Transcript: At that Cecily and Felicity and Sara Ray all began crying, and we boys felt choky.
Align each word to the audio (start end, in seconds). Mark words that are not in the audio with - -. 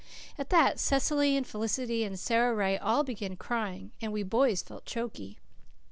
At 0.35 0.49
that 0.49 0.79
Cecily 0.79 1.37
and 1.37 1.45
Felicity 1.45 2.03
and 2.03 2.19
Sara 2.19 2.55
Ray 2.55 2.75
all 2.75 3.03
began 3.03 3.35
crying, 3.35 3.91
and 4.01 4.11
we 4.11 4.23
boys 4.23 4.63
felt 4.63 4.83
choky. 4.85 5.37